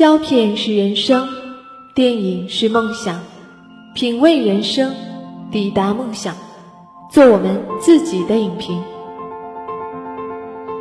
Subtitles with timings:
[0.00, 1.28] 胶片是人生，
[1.94, 3.20] 电影是梦想，
[3.92, 4.94] 品味人生，
[5.52, 6.34] 抵达梦想，
[7.10, 8.82] 做我们自己的影评，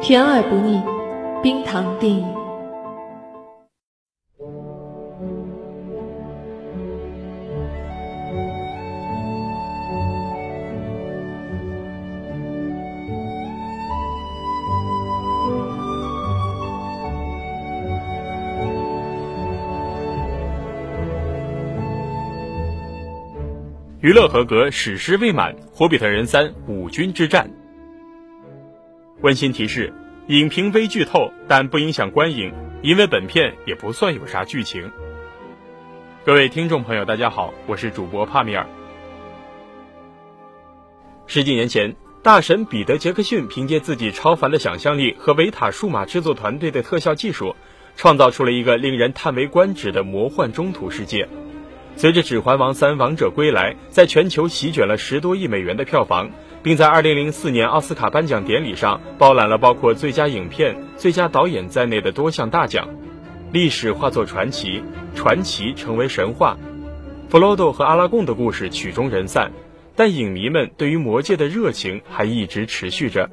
[0.01, 0.81] 甜而不腻，
[1.43, 2.38] 冰糖电影。
[24.01, 27.45] 娱乐合格，史诗未满，《霍比特人三：五军之战》。
[29.19, 29.93] 温馨提示：
[30.27, 34.89] 影评微剧透，但不影响观影，因为本片也不算有啥剧情。
[36.23, 38.65] 各位听众朋友，大家好，我是主播帕米尔。
[41.27, 41.93] 十几年前，
[42.23, 47.53] 大神彼得·杰克逊凭借自己超凡的想象力和维塔数码制作团队的特效技术，
[47.97, 51.27] 创造出了一个令人叹为观止的魔幻中土世界。
[51.99, 56.29] 随着《指环王三：王者归来》在全球席卷了十多亿美元的票房，
[56.63, 62.87] 并在2004年奥斯卡颁奖典礼上包揽了包括最佳影片、最佳导演在内的多项大奖，
[63.51, 64.81] 历史化作传奇，
[65.13, 66.57] 传奇成为神话。
[67.27, 69.51] 弗罗多和阿拉贡的故事曲终人散，
[69.93, 73.29] 但影迷们对于魔戒的热情还一直持续着。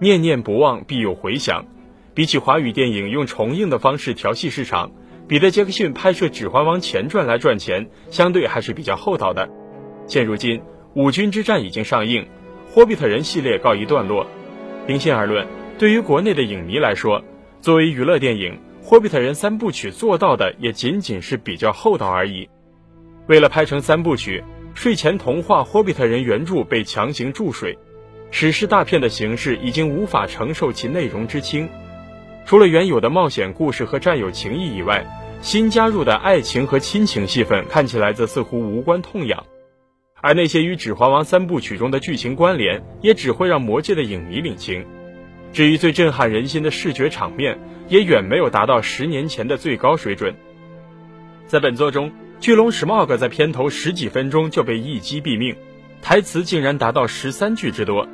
[0.00, 1.66] 念念不忘，必有回响。
[2.14, 4.92] 比起华语电影用重映的方式调戏市场。
[5.30, 9.48] 彼得·杰克逊拍摄《指环王前传》来赚钱，相对还是比较厚道的。
[10.08, 10.58] 现如今，
[10.94, 12.24] 《五军之战》已经上映，
[12.68, 14.26] 《霍比特人》系列告一段落。
[14.88, 15.46] 平心而论，
[15.78, 17.22] 对于国内的影迷来说，
[17.60, 22.48] 作为娱乐电影，《霍比特人》三部曲做到的也仅仅是比较厚道而已。
[23.28, 24.42] 为了拍成三部曲，
[24.74, 27.78] 睡前童话《霍比特人》原著被强行注水，
[28.32, 31.68] 史诗大片的形式已经无法承受其内容之轻。
[32.46, 35.06] 除了原有的冒险故事和战友情谊以外，
[35.42, 39.42] 新加入的爱情和亲情戏份看起来则似乎无关痛痒，
[40.20, 44.84] 而那些与《指环王》三部曲中的剧情关联，也只会让魔界的影迷领情。
[45.52, 47.58] 至于最震撼人心的视觉场面，
[47.88, 50.34] 也远没有达到十年前的最高水准。
[51.46, 55.56] 在本作中，巨龙史茂格在片头十几分钟就被一击毙命，
[56.02, 58.06] 台词竟然达到十三句之多，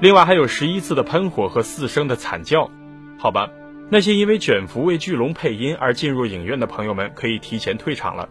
[0.00, 2.70] 另外还有十一次的喷火和四声的惨叫。
[3.18, 3.50] 好吧。
[3.92, 8.28] 那些因为卷福为巨龙配音而进入影院的朋友们，可以提前退场了。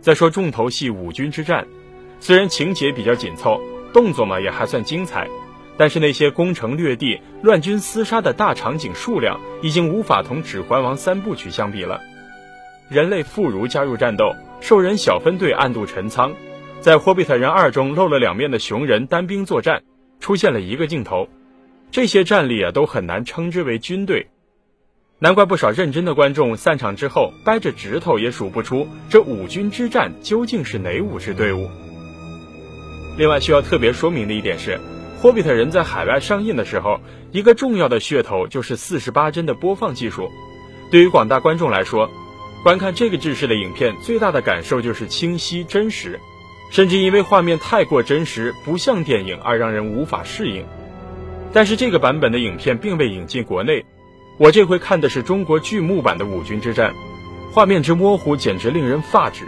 [0.00, 1.66] 再说重头戏五军之战，
[2.20, 3.60] 虽然情节比较紧凑，
[3.92, 5.28] 动作嘛也还算精彩。
[5.76, 12.00] 但是那些攻城略地、乱军厮杀的大场景数量，已经无法同《指环王》三部曲相比了。
[12.88, 16.32] 人类妇孺加入战斗，兽人小分队暗度陈仓，
[16.80, 19.82] 在《霍比特人二》中露了两面的熊人单兵作战，
[20.20, 21.28] 出现了一个镜头。
[21.90, 24.28] 这些战力啊，都很难称之为军队。
[25.18, 31.68] 难怪不少认真的观众散场之后，掰着指头也数不出这五军之战究竟是哪五支队伍。
[33.16, 34.72] 另外需要特别说明的一点是。
[35.24, 37.00] 《霍比特人》在海外上映的时候，
[37.32, 40.30] 一个重要的噱头就是四十八帧的播放技术。
[40.90, 42.10] 对于广大观众来说，
[42.62, 46.20] 观看这个制式的影片，最大的感受就是清晰真实，
[46.70, 50.66] 甚至因为画面太过真实，不像电影而让人无法适应。
[51.54, 53.86] 但是这个版本的影片并未引进国内，
[54.36, 56.90] 我这回看的是中国剧目版的《五军之战》，
[57.50, 59.46] 画面之模糊简直令人发指，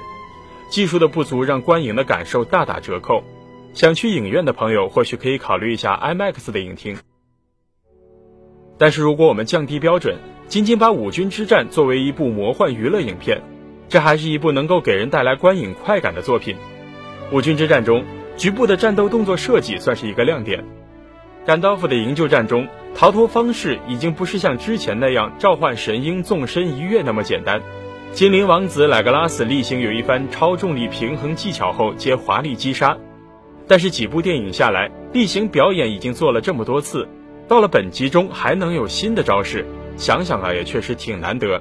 [0.70, 3.22] 技术的不足让观影的感受大打折扣。
[3.76, 6.96] 想去影院的朋友，或许可以考虑一下 IMAX 的影厅。
[8.78, 10.16] 但是，如果我们降低标准，
[10.48, 13.42] 仅仅把《五军之战》作为一部魔幻娱乐影片，
[13.90, 16.56] 这还是一部能够给人带来观影快感的作品。
[17.36, 18.02] 《五军之战》中
[18.38, 20.64] 局部的战斗动作设计算是一个亮点。
[21.44, 27.60] 甘道夫的营救战中，逃脱方式已经不是像之前那样召唤神鹰纵身一跃那么简单。
[28.12, 32.96] 精灵王子莱格拉斯例行有一番超重力平衡技巧后，接华丽击杀。
[33.68, 37.06] 但是几部电影下来，例行表演已经做了这么多次，
[37.48, 39.66] 到了本集中还能有新的招式，
[39.96, 41.60] 想想啊，也确实挺难得。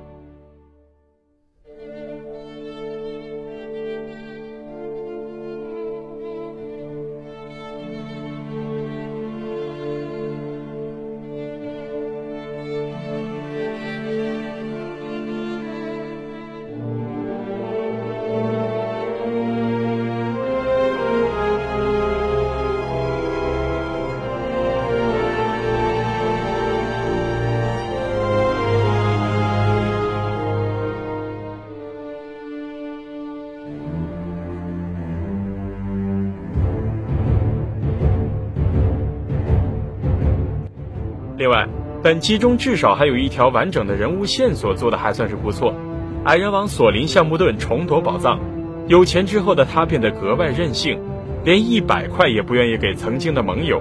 [41.46, 41.68] 另外，
[42.02, 45.76] 本集中至少还有一条完整的人物线索，做的还算是不错。
[46.24, 48.40] 矮人王索林橡木盾重夺宝藏，
[48.88, 51.00] 有钱之后的他变得格外任性，
[51.44, 53.80] 连一百块也不愿意给曾经的盟友。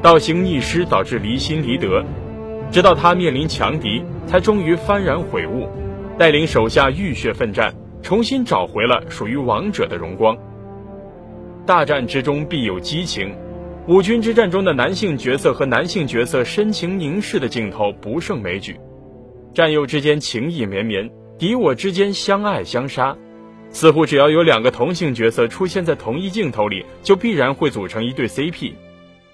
[0.00, 2.04] 倒行逆施导致离心离德，
[2.70, 5.66] 直到他面临强敌，才终于幡然悔悟，
[6.16, 10.38] 带领手下浴血奋战，重新找回了属于王者的荣光。
[11.66, 13.34] 大战之中必有激情，
[13.90, 18.78] 五军之战中的男性角色和男性角色深情凝视的镜头不胜枚举，
[19.52, 23.16] 战友之间情意绵绵，敌我之间相爱相杀，
[23.70, 28.74] 似乎只要有两个同性角色出现在同一镜头里，就必然会组成一对 CP。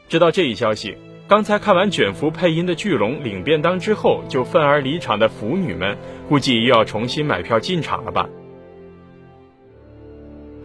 [0.09, 0.97] 知道这一消息，
[1.29, 5.99] 刚才看完卷福配音的巨龙领便当之后就愤而离场的腐女们，
[6.31, 8.27] 估计又要重新买票进场了吧？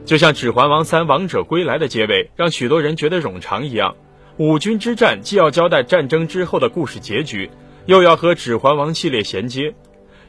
[0.06, 3.96] 就像《指环王三：王者归来》的结尾让许多人觉得冗长一样，
[4.38, 7.50] 五军之战既要交代战争之后的故事结局，
[7.86, 9.74] 又要和《指环王》系列衔接，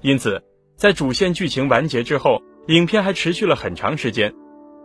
[0.02, 0.42] 因此
[0.76, 4.32] 在主线剧情完结之后，影片还持续了很长时间。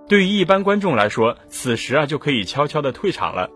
[0.08, 3.50] 对于一般观众来说，此时啊就可以悄悄的退场了。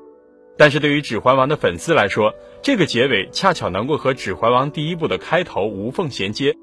[0.57, 6.54] 但是对于《指环王》的粉丝来说，这个结尾恰巧能够和《指环王》第一部的开头无缝衔接，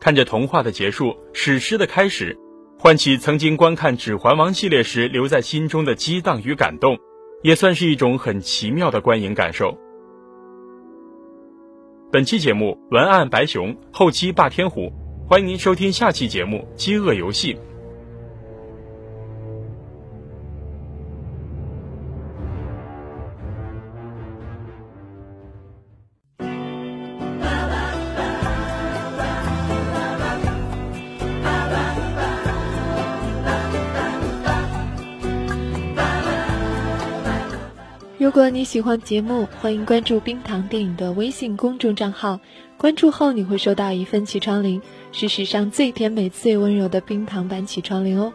[0.00, 2.38] 看着童话的结束，史诗的开始，
[2.80, 6.96] 唤起曾经观看《指环王》系列时留在心中的激荡与感动，
[7.42, 9.76] 也算是一种很奇妙的观影感受。
[12.12, 14.92] 本期节目文案白熊，后期霸天虎，
[15.26, 17.54] 欢迎您收听下期节目《饥饿游戏》。
[38.28, 42.38] 如果你喜欢节目，欢迎关注冰糖电影的微信公众账号。
[42.76, 44.82] 关注后，你会收到一份起床铃，
[45.12, 48.30] 是史上最甜美、最温柔的冰糖版起床铃哦。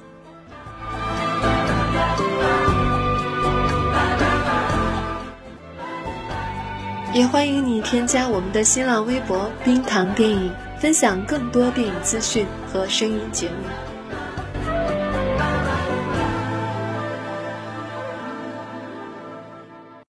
[7.13, 10.51] 也欢迎你添加我们的新浪微博“冰糖电影”，
[10.81, 13.92] 分享更多电影资讯和声音节目。